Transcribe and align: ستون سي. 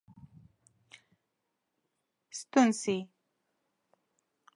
ستون 2.39 2.67
سي. 2.81 2.97